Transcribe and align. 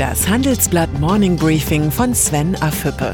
Das 0.00 0.26
Handelsblatt 0.26 0.98
Morning 0.98 1.36
Briefing 1.36 1.90
von 1.90 2.14
Sven 2.14 2.56
Afüppe. 2.62 3.12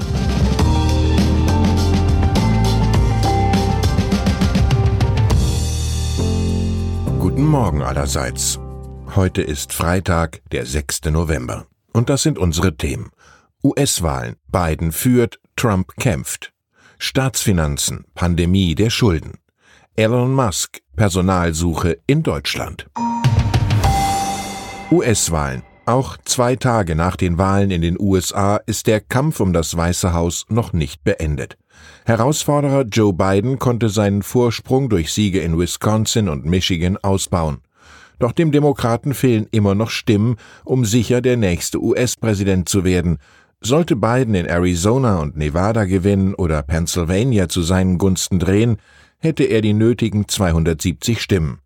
Guten 7.19 7.45
Morgen 7.45 7.83
allerseits. 7.83 8.60
Heute 9.17 9.42
ist 9.42 9.72
Freitag, 9.72 10.42
der 10.53 10.64
6. 10.64 11.06
November. 11.06 11.67
Und 11.92 12.09
das 12.09 12.22
sind 12.22 12.38
unsere 12.38 12.77
Themen. 12.77 13.10
US-Wahlen. 13.64 14.37
Biden 14.46 14.92
führt, 14.92 15.41
Trump 15.56 15.96
kämpft. 15.96 16.52
Staatsfinanzen. 17.00 18.05
Pandemie 18.14 18.77
der 18.77 18.91
Schulden. 18.91 19.41
Elon 19.96 20.32
Musk. 20.32 20.78
Personalsuche 20.95 21.98
in 22.06 22.23
Deutschland. 22.23 22.87
US-Wahlen. 24.92 25.64
Auch 25.88 26.16
zwei 26.24 26.56
Tage 26.56 26.96
nach 26.96 27.14
den 27.14 27.38
Wahlen 27.38 27.70
in 27.70 27.80
den 27.80 27.96
USA 27.96 28.56
ist 28.56 28.88
der 28.88 29.00
Kampf 29.00 29.38
um 29.38 29.52
das 29.52 29.77
Weiße 29.77 30.12
Haus 30.12 30.44
noch 30.48 30.72
nicht 30.72 31.04
beendet. 31.04 31.56
Herausforderer 32.04 32.82
Joe 32.82 33.12
Biden 33.12 33.60
konnte 33.60 33.88
seinen 33.88 34.24
Vorsprung 34.24 34.88
durch 34.88 35.12
Siege 35.12 35.38
in 35.38 35.56
Wisconsin 35.56 36.28
und 36.28 36.44
Michigan 36.44 36.96
ausbauen. 36.96 37.58
Doch 38.18 38.32
dem 38.32 38.50
Demokraten 38.50 39.14
fehlen 39.14 39.46
immer 39.52 39.77
noch 39.77 39.91
Stimmen, 39.91 40.38
um 40.64 40.84
sicher 40.84 41.20
der 41.20 41.36
nächste 41.36 41.80
US-Präsident 41.80 42.68
zu 42.68 42.82
werden. 42.82 43.18
Sollte 43.60 43.94
Biden 43.94 44.34
in 44.34 44.46
Arizona 44.46 45.20
und 45.20 45.36
Nevada 45.36 45.84
gewinnen 45.84 46.34
oder 46.34 46.64
Pennsylvania 46.64 47.48
zu 47.48 47.62
seinen 47.62 47.98
Gunsten 47.98 48.41
drehen, 48.41 48.78
hätte 49.18 49.44
er 49.44 49.60
die 49.60 49.74
nötigen 49.74 50.27
270 50.27 51.22
Stimmen. 51.22 51.60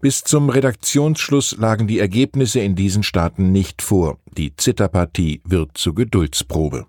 Bis 0.00 0.22
zum 0.22 0.50
Redaktionsschluss 0.50 1.56
lagen 1.58 1.86
die 1.86 1.98
Ergebnisse 1.98 2.60
in 2.60 2.74
diesen 2.74 3.02
Staaten 3.02 3.52
nicht 3.52 3.82
vor. 3.82 4.18
Die 4.36 4.54
Zitterpartie 4.54 5.40
wird 5.44 5.78
zur 5.78 5.94
Geduldsprobe. 5.94 6.86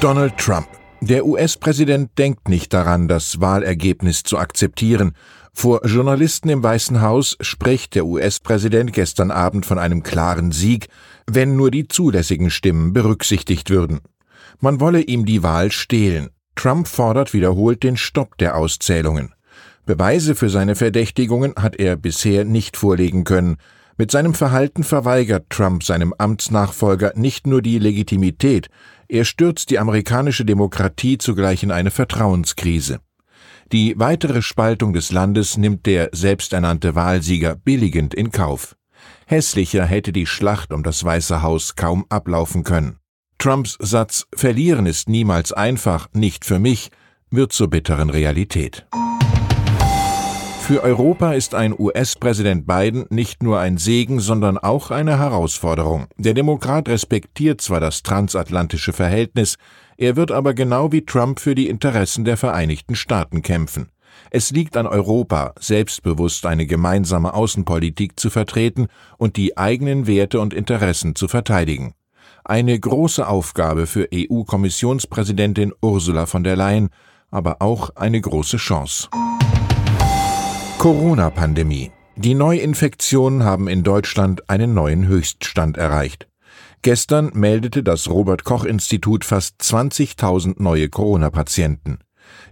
Donald 0.00 0.36
Trump. 0.36 0.68
Der 1.00 1.26
US-Präsident 1.26 2.10
denkt 2.18 2.48
nicht 2.48 2.72
daran, 2.72 3.08
das 3.08 3.40
Wahlergebnis 3.40 4.22
zu 4.22 4.38
akzeptieren. 4.38 5.12
Vor 5.52 5.84
Journalisten 5.86 6.48
im 6.48 6.62
Weißen 6.62 7.00
Haus 7.00 7.36
spricht 7.40 7.94
der 7.94 8.06
US-Präsident 8.06 8.92
gestern 8.92 9.30
Abend 9.30 9.66
von 9.66 9.78
einem 9.78 10.02
klaren 10.02 10.52
Sieg, 10.52 10.88
wenn 11.26 11.56
nur 11.56 11.70
die 11.70 11.88
zulässigen 11.88 12.50
Stimmen 12.50 12.92
berücksichtigt 12.92 13.70
würden. 13.70 14.00
Man 14.60 14.80
wolle 14.80 15.00
ihm 15.00 15.26
die 15.26 15.42
Wahl 15.42 15.70
stehlen. 15.72 16.30
Trump 16.54 16.88
fordert 16.88 17.34
wiederholt 17.34 17.82
den 17.82 17.96
Stopp 17.96 18.38
der 18.38 18.56
Auszählungen. 18.56 19.33
Beweise 19.86 20.34
für 20.34 20.48
seine 20.48 20.76
Verdächtigungen 20.76 21.54
hat 21.56 21.76
er 21.76 21.96
bisher 21.96 22.44
nicht 22.44 22.76
vorlegen 22.76 23.24
können. 23.24 23.56
Mit 23.96 24.10
seinem 24.10 24.34
Verhalten 24.34 24.82
verweigert 24.82 25.50
Trump 25.50 25.84
seinem 25.84 26.14
Amtsnachfolger 26.16 27.12
nicht 27.14 27.46
nur 27.46 27.62
die 27.62 27.78
Legitimität, 27.78 28.68
er 29.08 29.24
stürzt 29.24 29.70
die 29.70 29.78
amerikanische 29.78 30.44
Demokratie 30.44 31.18
zugleich 31.18 31.62
in 31.62 31.70
eine 31.70 31.90
Vertrauenskrise. 31.90 33.00
Die 33.72 33.98
weitere 33.98 34.42
Spaltung 34.42 34.92
des 34.92 35.12
Landes 35.12 35.56
nimmt 35.56 35.86
der 35.86 36.10
selbsternannte 36.12 36.94
Wahlsieger 36.94 37.54
billigend 37.54 38.14
in 38.14 38.30
Kauf. 38.30 38.76
Hässlicher 39.26 39.84
hätte 39.84 40.12
die 40.12 40.26
Schlacht 40.26 40.72
um 40.72 40.82
das 40.82 41.04
Weiße 41.04 41.42
Haus 41.42 41.76
kaum 41.76 42.06
ablaufen 42.08 42.64
können. 42.64 42.98
Trumps 43.38 43.76
Satz 43.80 44.26
Verlieren 44.34 44.86
ist 44.86 45.08
niemals 45.08 45.52
einfach, 45.52 46.08
nicht 46.12 46.44
für 46.44 46.58
mich, 46.58 46.90
wird 47.30 47.52
zur 47.52 47.68
bitteren 47.68 48.10
Realität. 48.10 48.86
Für 50.66 50.82
Europa 50.82 51.34
ist 51.34 51.54
ein 51.54 51.78
US-Präsident 51.78 52.66
Biden 52.66 53.04
nicht 53.10 53.42
nur 53.42 53.60
ein 53.60 53.76
Segen, 53.76 54.18
sondern 54.18 54.56
auch 54.56 54.90
eine 54.90 55.18
Herausforderung. 55.18 56.06
Der 56.16 56.32
Demokrat 56.32 56.88
respektiert 56.88 57.60
zwar 57.60 57.80
das 57.80 58.02
transatlantische 58.02 58.94
Verhältnis, 58.94 59.56
er 59.98 60.16
wird 60.16 60.32
aber 60.32 60.54
genau 60.54 60.90
wie 60.90 61.04
Trump 61.04 61.38
für 61.38 61.54
die 61.54 61.68
Interessen 61.68 62.24
der 62.24 62.38
Vereinigten 62.38 62.94
Staaten 62.94 63.42
kämpfen. 63.42 63.90
Es 64.30 64.52
liegt 64.52 64.78
an 64.78 64.86
Europa, 64.86 65.52
selbstbewusst 65.60 66.46
eine 66.46 66.64
gemeinsame 66.64 67.34
Außenpolitik 67.34 68.18
zu 68.18 68.30
vertreten 68.30 68.86
und 69.18 69.36
die 69.36 69.58
eigenen 69.58 70.06
Werte 70.06 70.40
und 70.40 70.54
Interessen 70.54 71.14
zu 71.14 71.28
verteidigen. 71.28 71.92
Eine 72.42 72.80
große 72.80 73.28
Aufgabe 73.28 73.86
für 73.86 74.08
EU-Kommissionspräsidentin 74.14 75.74
Ursula 75.82 76.24
von 76.24 76.42
der 76.42 76.56
Leyen, 76.56 76.88
aber 77.30 77.60
auch 77.60 77.90
eine 77.96 78.18
große 78.18 78.56
Chance. 78.56 79.10
Corona-Pandemie. 80.84 81.92
Die 82.16 82.34
Neuinfektionen 82.34 83.42
haben 83.42 83.68
in 83.68 83.84
Deutschland 83.84 84.50
einen 84.50 84.74
neuen 84.74 85.06
Höchststand 85.06 85.78
erreicht. 85.78 86.28
Gestern 86.82 87.30
meldete 87.32 87.82
das 87.82 88.10
Robert 88.10 88.44
Koch 88.44 88.66
Institut 88.66 89.24
fast 89.24 89.62
20.000 89.62 90.62
neue 90.62 90.90
Corona-Patienten. 90.90 92.00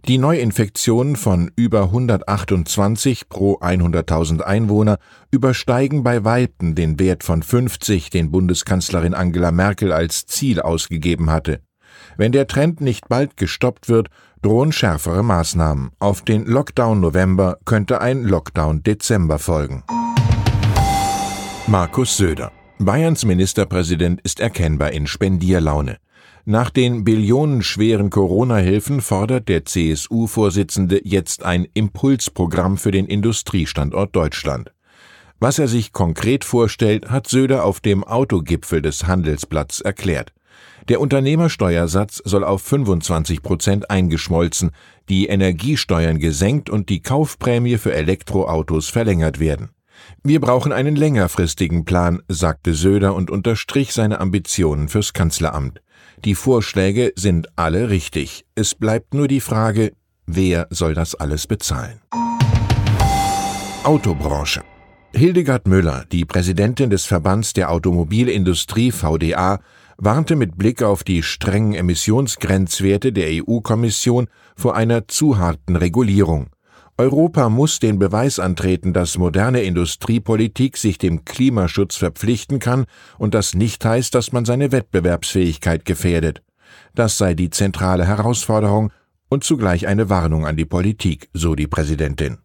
Die 0.08 0.16
Neuinfektionen 0.16 1.16
von 1.16 1.50
über 1.56 1.82
128 1.82 3.28
pro 3.28 3.58
100.000 3.58 4.40
Einwohner 4.40 4.96
übersteigen 5.30 6.02
bei 6.02 6.24
Weitem 6.24 6.74
den 6.74 6.98
Wert 6.98 7.24
von 7.24 7.42
50, 7.42 8.08
den 8.08 8.30
Bundeskanzlerin 8.30 9.12
Angela 9.12 9.52
Merkel 9.52 9.92
als 9.92 10.24
Ziel 10.24 10.58
ausgegeben 10.62 11.28
hatte. 11.28 11.60
Wenn 12.16 12.32
der 12.32 12.46
Trend 12.46 12.80
nicht 12.80 13.08
bald 13.08 13.36
gestoppt 13.36 13.90
wird, 13.90 14.08
drohen 14.42 14.72
schärfere 14.72 15.22
Maßnahmen. 15.22 15.90
Auf 15.98 16.22
den 16.22 16.44
Lockdown 16.44 17.00
November 17.00 17.58
könnte 17.64 18.00
ein 18.00 18.24
Lockdown 18.24 18.82
Dezember 18.82 19.38
folgen. 19.38 19.84
Markus 21.68 22.16
Söder. 22.16 22.52
Bayerns 22.78 23.24
Ministerpräsident 23.24 24.20
ist 24.22 24.40
erkennbar 24.40 24.90
in 24.90 25.06
Spendierlaune. 25.06 25.98
Nach 26.44 26.70
den 26.70 27.04
billionenschweren 27.04 28.10
Corona-Hilfen 28.10 29.00
fordert 29.00 29.48
der 29.48 29.64
CSU-Vorsitzende 29.64 31.00
jetzt 31.04 31.44
ein 31.44 31.68
Impulsprogramm 31.72 32.78
für 32.78 32.90
den 32.90 33.06
Industriestandort 33.06 34.16
Deutschland. 34.16 34.72
Was 35.38 35.60
er 35.60 35.68
sich 35.68 35.92
konkret 35.92 36.44
vorstellt, 36.44 37.10
hat 37.10 37.28
Söder 37.28 37.64
auf 37.64 37.78
dem 37.78 38.02
Autogipfel 38.02 38.82
des 38.82 39.06
Handelsblatts 39.06 39.80
erklärt. 39.80 40.32
Der 40.88 41.00
Unternehmersteuersatz 41.00 42.20
soll 42.24 42.44
auf 42.44 42.62
25 42.62 43.42
Prozent 43.42 43.90
eingeschmolzen, 43.90 44.70
die 45.08 45.26
Energiesteuern 45.26 46.18
gesenkt 46.18 46.70
und 46.70 46.88
die 46.88 47.02
Kaufprämie 47.02 47.78
für 47.78 47.94
Elektroautos 47.94 48.88
verlängert 48.88 49.38
werden. 49.38 49.70
Wir 50.24 50.40
brauchen 50.40 50.72
einen 50.72 50.96
längerfristigen 50.96 51.84
Plan, 51.84 52.22
sagte 52.28 52.74
Söder 52.74 53.14
und 53.14 53.30
unterstrich 53.30 53.92
seine 53.92 54.20
Ambitionen 54.20 54.88
fürs 54.88 55.12
Kanzleramt. 55.12 55.80
Die 56.24 56.34
Vorschläge 56.34 57.12
sind 57.16 57.48
alle 57.56 57.90
richtig. 57.90 58.44
Es 58.54 58.74
bleibt 58.74 59.14
nur 59.14 59.28
die 59.28 59.40
Frage, 59.40 59.92
wer 60.26 60.66
soll 60.70 60.94
das 60.94 61.14
alles 61.14 61.46
bezahlen? 61.46 62.00
Autobranche. 63.84 64.62
Hildegard 65.14 65.66
Müller, 65.66 66.06
die 66.10 66.24
Präsidentin 66.24 66.88
des 66.88 67.04
Verbands 67.04 67.52
der 67.52 67.70
Automobilindustrie 67.70 68.92
VDA, 68.92 69.60
warnte 69.96 70.36
mit 70.36 70.56
Blick 70.56 70.82
auf 70.82 71.04
die 71.04 71.22
strengen 71.22 71.74
Emissionsgrenzwerte 71.74 73.12
der 73.12 73.44
EU-Kommission 73.44 74.28
vor 74.56 74.76
einer 74.76 75.08
zu 75.08 75.38
harten 75.38 75.76
Regulierung. 75.76 76.48
Europa 76.98 77.48
muss 77.48 77.78
den 77.78 77.98
Beweis 77.98 78.38
antreten, 78.38 78.92
dass 78.92 79.16
moderne 79.16 79.62
Industriepolitik 79.62 80.76
sich 80.76 80.98
dem 80.98 81.24
Klimaschutz 81.24 81.96
verpflichten 81.96 82.58
kann 82.58 82.84
und 83.18 83.34
das 83.34 83.54
nicht 83.54 83.84
heißt, 83.84 84.14
dass 84.14 84.32
man 84.32 84.44
seine 84.44 84.72
Wettbewerbsfähigkeit 84.72 85.84
gefährdet. 85.84 86.42
Das 86.94 87.16
sei 87.16 87.34
die 87.34 87.50
zentrale 87.50 88.06
Herausforderung 88.06 88.92
und 89.28 89.42
zugleich 89.42 89.86
eine 89.86 90.10
Warnung 90.10 90.46
an 90.46 90.56
die 90.56 90.66
Politik, 90.66 91.30
so 91.32 91.54
die 91.54 91.66
Präsidentin. 91.66 92.38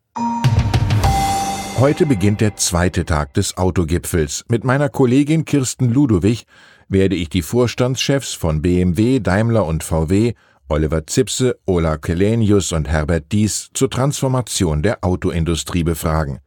Heute 1.80 2.08
beginnt 2.08 2.42
der 2.42 2.56
zweite 2.56 3.06
Tag 3.06 3.36
des 3.36 3.56
Autogipfels. 3.58 4.46
Mit 4.48 4.64
meiner 4.64 4.90
Kollegin 4.90 5.46
Kirsten 5.46 5.94
Ludowig 5.94 6.46
werde 6.90 7.16
ich 7.16 7.30
die 7.30 7.42
Vorstandschefs 7.42 8.34
von 8.34 8.62
BMW, 8.62 9.20
Daimler 9.20 9.66
und 9.66 9.84
VW, 9.84 10.34
Oliver 10.70 11.08
Zipse, 11.08 11.58
Ola 11.66 11.98
Kelenius 11.98 12.72
und 12.72 12.88
Herbert 12.88 13.32
Dies 13.32 13.70
zur 13.74 13.90
Transformation 13.90 14.84
der 14.84 15.04
Autoindustrie 15.04 15.84
befragen. 15.84 16.40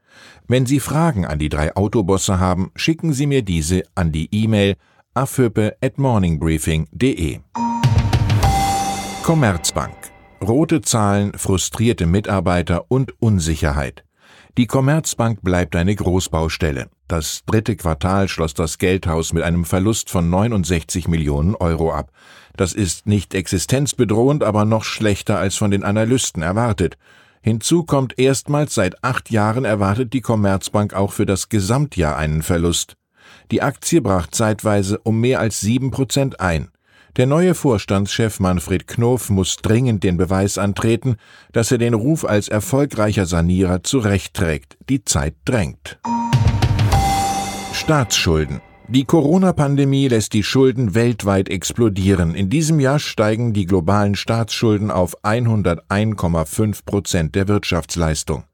Wenn 0.47 0.67
Sie 0.67 0.81
Fragen 0.81 1.25
an 1.25 1.39
die 1.39 1.49
drei 1.49 1.75
Autobosse 1.77 2.41
haben, 2.41 2.71
schicken 2.75 3.13
Sie 3.13 3.27
mir 3.27 3.43
diese 3.43 3.83
an 3.95 4.13
die 4.13 4.29
E-Mail 4.33 4.77
aföpe 5.15 5.77
at 5.81 5.99
morningbriefing.de. 5.99 7.39
Commerzbank. 9.23 9.95
Rote 10.43 10.81
Zahlen, 10.81 11.33
frustrierte 11.35 12.07
Mitarbeiter 12.07 12.87
und 12.89 13.21
Unsicherheit. 13.21 14.05
Die 14.59 14.67
Commerzbank 14.67 15.43
bleibt 15.43 15.77
eine 15.77 15.95
Großbaustelle. 15.95 16.89
Das 17.07 17.43
dritte 17.47 17.77
Quartal 17.77 18.29
schloss 18.29 18.53
das 18.53 18.79
Geldhaus 18.79 19.33
mit 19.33 19.45
einem 19.45 19.65
Verlust 19.65 20.11
von 20.11 20.29
69 20.29 21.07
Millionen 21.07 21.55
Euro 21.55 21.93
ab. 21.93 22.11
Das 22.57 22.73
ist 22.73 23.07
nicht 23.07 23.35
existenzbedrohend, 23.35 24.43
aber 24.43 24.65
noch 24.65 24.83
schlechter 24.83 25.39
als 25.39 25.57
von 25.57 25.71
den 25.71 25.85
Analysten 25.85 26.43
erwartet. 26.43 26.99
Hinzu 27.43 27.85
kommt 27.85 28.19
erstmals 28.19 28.75
seit 28.75 29.05
acht 29.05 29.31
Jahren 29.31 29.65
erwartet 29.65 30.13
die 30.13 30.21
Commerzbank 30.21 30.95
auch 30.95 31.13
für 31.13 31.27
das 31.27 31.49
Gesamtjahr 31.49 32.17
einen 32.17 32.43
Verlust. 32.43 32.97
Die 33.53 33.63
Aktie 33.63 34.01
brach 34.03 34.27
zeitweise 34.27 34.99
um 34.99 35.21
mehr 35.21 35.39
als 35.39 35.61
sieben 35.61 35.93
Prozent 35.93 36.41
ein. 36.41 36.71
Der 37.17 37.27
neue 37.27 37.55
Vorstandschef 37.55 38.39
Manfred 38.39 38.87
Knof 38.87 39.31
muss 39.31 39.57
dringend 39.57 40.05
den 40.05 40.17
Beweis 40.17 40.59
antreten, 40.59 41.17
dass 41.53 41.73
er 41.73 41.79
den 41.79 41.95
Ruf 41.95 42.25
als 42.25 42.49
erfolgreicher 42.49 43.27
Sanierer 43.27 43.83
zurechtträgt. 43.83 44.79
Die 44.89 45.05
Zeit 45.05 45.35
drängt. 45.45 45.99
Staatsschulden. 47.73 48.61
Die 48.87 49.05
Corona-Pandemie 49.05 50.09
lässt 50.09 50.33
die 50.33 50.43
Schulden 50.43 50.95
weltweit 50.95 51.49
explodieren. 51.49 52.35
In 52.35 52.49
diesem 52.49 52.79
Jahr 52.79 52.99
steigen 52.99 53.53
die 53.53 53.67
globalen 53.67 54.15
Staatsschulden 54.15 54.91
auf 54.91 55.17
101,5 55.25 56.85
Prozent 56.85 57.35
der 57.35 57.49
Wirtschaftsleistung. 57.49 58.45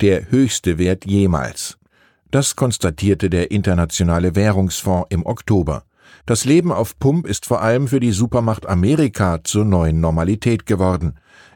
Der 0.00 0.30
höchste 0.30 0.78
Wert 0.78 1.06
jemals. 1.06 1.78
Das 2.30 2.56
konstatierte 2.56 3.30
der 3.30 3.50
Internationale 3.50 4.34
Währungsfonds 4.34 5.06
im 5.10 5.24
Oktober. 5.24 5.84
Das 6.24 6.44
Leben 6.44 6.70
auf 6.70 6.98
Pump 7.00 7.26
ist 7.26 7.46
vor 7.46 7.62
allem 7.62 7.88
für 7.88 7.98
die 7.98 8.12
Supermacht 8.12 8.68
Amerika 8.68 9.42
zur 9.42 9.64
neuen 9.64 10.00
Normalität 10.00 10.66
geworden. 10.66 11.14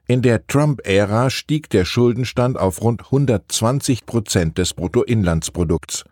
In 0.09 0.23
der 0.23 0.47
Trump-Ära 0.49 1.31
stieg 1.31 1.71
der 1.71 1.85
Schuldenstand 1.85 2.59
auf 2.59 2.83
rund 2.83 3.05
120 3.05 4.07
Prozent 4.07 4.59
des 4.59 4.75
Bruttoinlandsprodukts. 4.75 6.05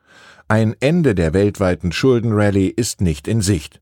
Ein 0.47 0.77
Ende 0.79 1.17
der 1.17 1.33
weltweiten 1.33 1.91
Schuldenrallye 1.91 2.69
ist 2.69 3.01
nicht 3.01 3.27
in 3.27 3.41
Sicht. 3.41 3.81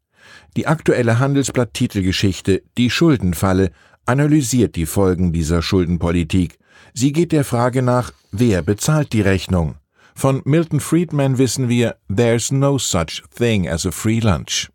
Die 0.57 0.67
aktuelle 0.67 1.19
Handelsblatt-Titelgeschichte 1.19 2.63
Die 2.79 2.89
Schuldenfalle 2.89 3.73
analysiert 4.07 4.77
die 4.77 4.87
Folgen 4.87 5.35
dieser 5.35 5.61
Schuldenpolitik. 5.61 6.59
Sie 6.95 7.13
geht 7.13 7.33
der 7.33 7.45
Frage 7.45 7.83
nach, 7.83 8.13
wer 8.31 8.63
bezahlt 8.63 9.13
die 9.13 9.21
Rechnung? 9.21 9.75
Von 10.15 10.43
Milton 10.45 10.81
Friedman 10.81 11.39
wissen 11.39 11.69
wir, 11.69 11.97
There's 12.09 12.53
no 12.53 12.79
such 12.79 13.23
thing 13.35 13.69
as 13.69 13.87
a 13.87 13.91
free 13.91 14.21
lunch. 14.21 14.71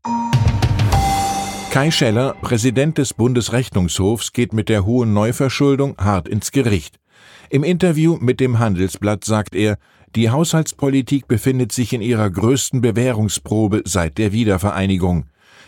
Kai 1.71 1.91
Scheller, 1.91 2.33
Präsident 2.41 2.97
des 2.97 3.13
Bundesrechnungshofs, 3.13 4.33
geht 4.33 4.53
mit 4.53 4.67
der 4.67 4.85
hohen 4.85 5.13
Neuverschuldung 5.13 5.95
hart 5.97 6.27
ins 6.27 6.51
Gericht. 6.51 6.99
Im 7.49 7.63
Interview 7.63 8.17
mit 8.19 8.39
dem 8.39 8.59
Handelsblatt 8.59 9.23
sagt 9.23 9.53
er, 9.53 9.77
die 10.15 10.29
Haushaltspolitik 10.29 11.27
befindet 11.27 11.71
sich 11.71 11.93
in 11.93 12.01
ihrer 12.01 12.29
größten 12.29 12.81
Bewährungsprobe 12.81 13.83
seit 13.85 14.17
der 14.17 14.31
Wiedervereinigung. 14.31 15.25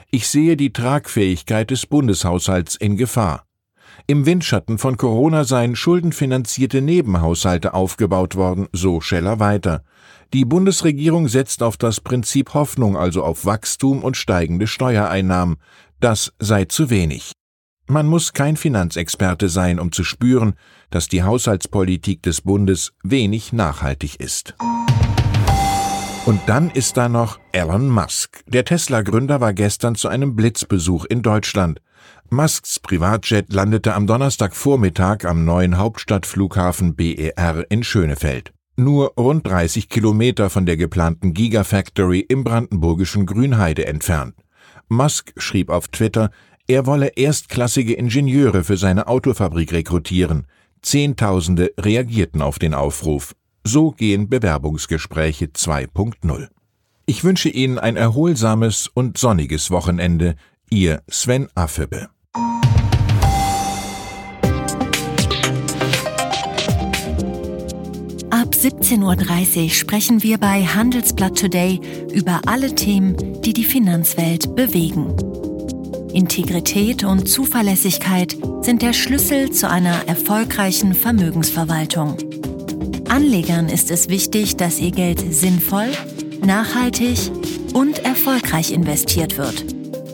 Ich 0.10 0.28
sehe 0.28 0.58
die 0.58 0.74
Tragfähigkeit 0.74 1.70
des 1.70 1.86
Bundeshaushalts 1.86 2.76
in 2.76 2.98
Gefahr. 2.98 3.46
Im 4.08 4.26
Windschatten 4.26 4.78
von 4.78 4.98
Corona 4.98 5.44
seien 5.44 5.76
schuldenfinanzierte 5.76 6.82
Nebenhaushalte 6.82 7.74
aufgebaut 7.74 8.36
worden, 8.36 8.68
so 8.72 9.02
Scheller 9.02 9.40
weiter. 9.40 9.84
Die 10.34 10.46
Bundesregierung 10.46 11.28
setzt 11.28 11.64
auf 11.64 11.78
das 11.78 12.02
Prinzip 12.02 12.54
Hoffnung, 12.54 12.98
also 12.98 13.24
auf 13.24 13.46
Wachstum 13.46 14.04
und 14.04 14.18
steigende 14.18 14.68
Steuereinnahmen. 14.68 15.58
Das 16.00 16.34
sei 16.40 16.66
zu 16.66 16.90
wenig. 16.90 17.32
Man 17.88 18.06
muss 18.06 18.34
kein 18.34 18.56
Finanzexperte 18.56 19.50
sein, 19.50 19.80
um 19.80 19.92
zu 19.92 20.04
spüren, 20.04 20.54
dass 20.92 21.08
die 21.08 21.24
Haushaltspolitik 21.24 22.22
des 22.22 22.42
Bundes 22.42 22.94
wenig 23.04 23.52
nachhaltig 23.52 24.20
ist. 24.20 24.54
Und 26.30 26.42
dann 26.46 26.70
ist 26.70 26.96
da 26.96 27.10
noch 27.10 27.40
Elon 27.54 27.90
Musk. 27.90 28.44
Der 28.46 28.64
Tesla-Gründer 28.64 29.42
war 29.42 29.52
gestern 29.52 29.96
zu 29.96 30.10
einem 30.10 30.36
Blitzbesuch 30.36 31.06
in 31.06 31.24
Deutschland. 31.24 31.82
Musks 32.30 32.80
Privatjet 32.80 33.52
landete 33.52 33.96
am 33.96 34.06
Donnerstagvormittag 34.06 35.26
am 35.26 35.44
neuen 35.44 35.80
Hauptstadtflughafen 35.80 36.96
BER 36.96 37.66
in 37.72 37.82
Schönefeld. 37.84 38.54
Nur 38.76 39.14
rund 39.18 39.48
30 39.48 39.90
Kilometer 39.90 40.52
von 40.52 40.68
der 40.68 40.78
geplanten 40.78 41.34
Gigafactory 41.34 42.20
im 42.20 42.44
brandenburgischen 42.44 43.26
Grünheide 43.26 43.88
entfernt. 43.88 44.36
Musk 44.88 45.34
schrieb 45.36 45.72
auf 45.72 45.88
Twitter, 45.88 46.30
er 46.68 46.86
wolle 46.86 47.08
erstklassige 47.16 47.96
Ingenieure 47.96 48.64
für 48.64 48.78
seine 48.78 49.08
Autofabrik 49.08 49.74
rekrutieren. 49.74 50.46
Zehntausende 50.84 51.72
reagierten 51.80 52.44
auf 52.44 52.60
den 52.60 52.76
Aufruf. 52.76 53.34
So 53.72 53.92
gehen 53.92 54.30
Bewerbungsgespräche 54.30 55.46
2.0. 55.46 56.48
Ich 57.06 57.24
wünsche 57.24 57.50
Ihnen 57.50 57.78
ein 57.78 57.98
erholsames 57.98 58.88
und 58.92 59.20
sonniges 59.20 59.70
Wochenende. 59.70 60.34
Ihr 60.72 61.04
Sven 61.08 61.50
Affebe. 61.54 62.10
Ab 68.32 68.56
17.30 68.56 69.64
Uhr 69.64 69.70
sprechen 69.70 70.24
wir 70.24 70.40
bei 70.40 70.66
Handelsblatt 70.66 71.38
Today 71.38 71.80
über 72.12 72.42
alle 72.48 72.74
Themen, 72.74 73.40
die 73.44 73.54
die 73.54 73.66
Finanzwelt 73.66 74.56
bewegen. 74.56 75.16
Integrität 76.12 77.04
und 77.04 77.30
Zuverlässigkeit 77.30 78.36
sind 78.64 78.82
der 78.82 78.94
Schlüssel 78.94 79.52
zu 79.52 79.70
einer 79.70 80.08
erfolgreichen 80.08 80.96
Vermögensverwaltung. 80.96 82.18
Anlegern 83.10 83.70
ist 83.70 83.90
es 83.90 84.08
wichtig, 84.08 84.56
dass 84.58 84.80
ihr 84.80 84.92
Geld 84.92 85.34
sinnvoll, 85.34 85.90
nachhaltig 86.46 87.18
und 87.74 88.06
erfolgreich 88.06 88.72
investiert 88.72 89.38
wird, 89.38 89.66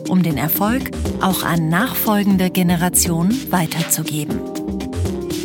um 0.08 0.22
den 0.22 0.38
Erfolg 0.38 0.90
auch 1.20 1.42
an 1.42 1.68
nachfolgende 1.68 2.50
Generationen 2.50 3.52
weiterzugeben. 3.52 4.40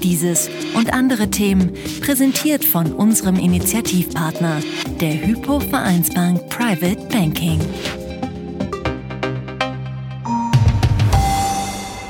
Dieses 0.01 0.49
und 0.75 0.93
andere 0.93 1.29
Themen 1.29 1.73
präsentiert 1.99 2.63
von 2.63 2.93
unserem 2.93 3.35
Initiativpartner, 3.35 4.61
der 5.01 5.25
Hypo 5.25 5.59
Vereinsbank 5.59 6.49
Private 6.49 7.07
Banking. 7.11 7.59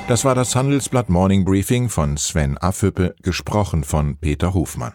Das 0.07 0.23
war 0.23 0.35
das 0.35 0.55
Handelsblatt 0.55 1.09
Morning 1.09 1.45
Briefing 1.45 1.89
von 1.89 2.17
Sven 2.17 2.57
Affüppe, 2.57 3.15
gesprochen 3.23 3.83
von 3.83 4.17
Peter 4.17 4.53
Hofmann. 4.53 4.93